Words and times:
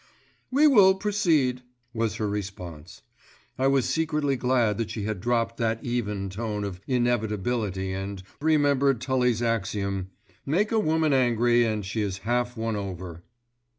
"We 0.49 0.65
will 0.65 0.95
proceed," 0.95 1.61
was 1.93 2.15
her 2.15 2.27
response. 2.27 3.03
I 3.59 3.67
was 3.67 3.87
secretly 3.87 4.35
glad 4.35 4.79
that 4.79 4.89
she 4.89 5.03
had 5.03 5.21
dropped 5.21 5.57
that 5.57 5.77
even 5.83 6.27
tone 6.31 6.63
of 6.63 6.81
inevitability 6.87 7.93
and 7.93 8.23
remembered 8.41 8.99
Tully's 8.99 9.43
axiom 9.43 10.09
"make 10.43 10.71
a 10.71 10.79
woman 10.79 11.13
angry 11.13 11.63
and 11.65 11.85
she 11.85 12.01
is 12.01 12.17
half 12.25 12.57
won 12.57 12.75
over." 12.75 13.21